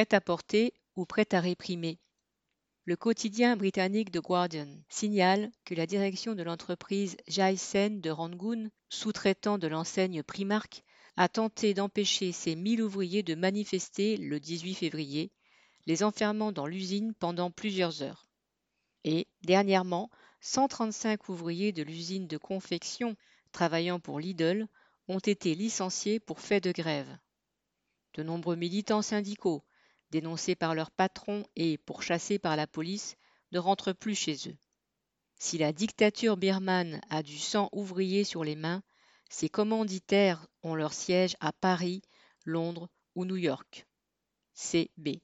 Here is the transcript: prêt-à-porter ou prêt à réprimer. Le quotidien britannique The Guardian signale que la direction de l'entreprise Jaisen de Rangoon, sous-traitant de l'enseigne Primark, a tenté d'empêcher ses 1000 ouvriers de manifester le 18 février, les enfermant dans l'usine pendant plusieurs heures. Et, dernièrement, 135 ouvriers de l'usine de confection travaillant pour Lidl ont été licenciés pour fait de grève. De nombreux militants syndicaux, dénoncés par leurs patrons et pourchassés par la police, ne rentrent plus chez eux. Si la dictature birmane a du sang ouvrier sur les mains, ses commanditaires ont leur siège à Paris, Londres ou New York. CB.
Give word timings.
prêt-à-porter 0.00 0.72
ou 0.96 1.04
prêt 1.04 1.26
à 1.32 1.40
réprimer. 1.40 1.98
Le 2.86 2.96
quotidien 2.96 3.54
britannique 3.54 4.10
The 4.10 4.22
Guardian 4.22 4.78
signale 4.88 5.52
que 5.66 5.74
la 5.74 5.86
direction 5.86 6.34
de 6.34 6.42
l'entreprise 6.42 7.18
Jaisen 7.28 8.00
de 8.00 8.08
Rangoon, 8.08 8.70
sous-traitant 8.88 9.58
de 9.58 9.66
l'enseigne 9.66 10.22
Primark, 10.22 10.84
a 11.18 11.28
tenté 11.28 11.74
d'empêcher 11.74 12.32
ses 12.32 12.56
1000 12.56 12.80
ouvriers 12.80 13.22
de 13.22 13.34
manifester 13.34 14.16
le 14.16 14.40
18 14.40 14.72
février, 14.72 15.32
les 15.84 16.02
enfermant 16.02 16.50
dans 16.50 16.66
l'usine 16.66 17.12
pendant 17.18 17.50
plusieurs 17.50 18.00
heures. 18.00 18.26
Et, 19.04 19.26
dernièrement, 19.42 20.08
135 20.40 21.28
ouvriers 21.28 21.72
de 21.72 21.82
l'usine 21.82 22.26
de 22.26 22.38
confection 22.38 23.16
travaillant 23.52 24.00
pour 24.00 24.18
Lidl 24.18 24.66
ont 25.08 25.18
été 25.18 25.54
licenciés 25.54 26.20
pour 26.20 26.40
fait 26.40 26.62
de 26.62 26.72
grève. 26.72 27.18
De 28.14 28.22
nombreux 28.22 28.56
militants 28.56 29.02
syndicaux, 29.02 29.62
dénoncés 30.10 30.54
par 30.54 30.74
leurs 30.74 30.90
patrons 30.90 31.44
et 31.56 31.78
pourchassés 31.78 32.38
par 32.38 32.56
la 32.56 32.66
police, 32.66 33.16
ne 33.52 33.58
rentrent 33.58 33.92
plus 33.92 34.14
chez 34.14 34.36
eux. 34.48 34.56
Si 35.36 35.58
la 35.58 35.72
dictature 35.72 36.36
birmane 36.36 37.00
a 37.08 37.22
du 37.22 37.38
sang 37.38 37.68
ouvrier 37.72 38.24
sur 38.24 38.44
les 38.44 38.56
mains, 38.56 38.82
ses 39.30 39.48
commanditaires 39.48 40.46
ont 40.62 40.74
leur 40.74 40.92
siège 40.92 41.36
à 41.40 41.52
Paris, 41.52 42.02
Londres 42.44 42.88
ou 43.14 43.24
New 43.24 43.36
York. 43.36 43.86
CB. 44.52 45.18